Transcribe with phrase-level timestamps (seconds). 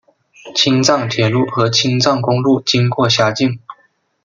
[0.55, 3.59] 青藏铁路和青藏公路经过辖境。